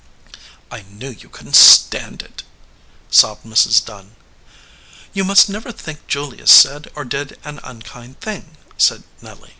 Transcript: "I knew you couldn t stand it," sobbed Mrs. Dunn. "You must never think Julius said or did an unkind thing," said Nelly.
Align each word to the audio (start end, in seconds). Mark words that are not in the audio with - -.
"I 0.71 0.81
knew 0.81 1.11
you 1.11 1.29
couldn 1.29 1.51
t 1.51 1.59
stand 1.59 2.23
it," 2.23 2.41
sobbed 3.11 3.45
Mrs. 3.45 3.85
Dunn. 3.85 4.15
"You 5.13 5.23
must 5.23 5.47
never 5.47 5.71
think 5.71 6.07
Julius 6.07 6.49
said 6.49 6.89
or 6.95 7.05
did 7.05 7.37
an 7.43 7.59
unkind 7.63 8.19
thing," 8.19 8.57
said 8.79 9.03
Nelly. 9.21 9.49